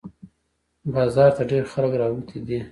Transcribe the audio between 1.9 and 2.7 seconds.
راوتي دي